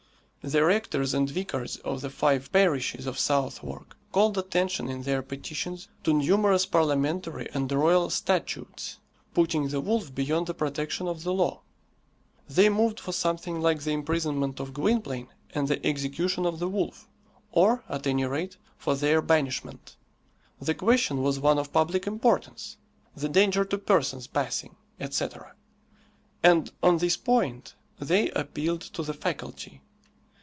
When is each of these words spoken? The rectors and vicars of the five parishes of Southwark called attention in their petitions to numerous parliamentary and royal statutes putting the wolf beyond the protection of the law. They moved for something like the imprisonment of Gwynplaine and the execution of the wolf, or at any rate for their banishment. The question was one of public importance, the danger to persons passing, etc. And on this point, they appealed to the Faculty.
The 0.43 0.65
rectors 0.65 1.13
and 1.13 1.29
vicars 1.29 1.77
of 1.85 2.01
the 2.01 2.09
five 2.09 2.51
parishes 2.51 3.05
of 3.05 3.19
Southwark 3.19 3.95
called 4.11 4.39
attention 4.39 4.89
in 4.89 5.03
their 5.03 5.21
petitions 5.21 5.87
to 6.03 6.13
numerous 6.13 6.65
parliamentary 6.65 7.47
and 7.53 7.71
royal 7.71 8.09
statutes 8.09 8.97
putting 9.35 9.67
the 9.67 9.79
wolf 9.79 10.15
beyond 10.15 10.47
the 10.47 10.55
protection 10.55 11.07
of 11.07 11.21
the 11.21 11.31
law. 11.31 11.61
They 12.49 12.69
moved 12.69 12.99
for 12.99 13.11
something 13.11 13.61
like 13.61 13.81
the 13.83 13.91
imprisonment 13.91 14.59
of 14.59 14.73
Gwynplaine 14.73 15.27
and 15.53 15.67
the 15.67 15.85
execution 15.85 16.47
of 16.47 16.57
the 16.57 16.67
wolf, 16.67 17.07
or 17.51 17.83
at 17.87 18.07
any 18.07 18.25
rate 18.25 18.57
for 18.79 18.95
their 18.95 19.21
banishment. 19.21 19.95
The 20.59 20.73
question 20.73 21.21
was 21.21 21.39
one 21.39 21.59
of 21.59 21.71
public 21.71 22.07
importance, 22.07 22.77
the 23.15 23.29
danger 23.29 23.63
to 23.65 23.77
persons 23.77 24.25
passing, 24.25 24.75
etc. 24.99 25.53
And 26.41 26.71
on 26.81 26.97
this 26.97 27.15
point, 27.15 27.75
they 27.99 28.31
appealed 28.31 28.81
to 28.81 29.03
the 29.03 29.13
Faculty. 29.13 29.83